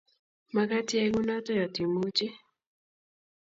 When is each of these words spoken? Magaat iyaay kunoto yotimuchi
Magaat 0.55 0.89
iyaay 0.91 1.11
kunoto 1.13 1.51
yotimuchi 1.59 2.27